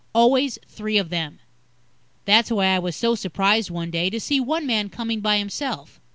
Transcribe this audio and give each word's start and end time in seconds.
Always 0.15 0.57
three 0.67 0.97
of 0.97 1.09
them. 1.11 1.37
That's 2.25 2.49
why 2.49 2.65
I 2.75 2.79
was 2.79 2.95
so 2.95 3.13
surprised 3.13 3.69
one 3.69 3.91
day, 3.91 4.09
to 4.09 4.19
see 4.19 4.39
one 4.39 4.65
man 4.65 4.89
coming 4.89 5.19
by 5.19 5.37
himself. 5.37 6.01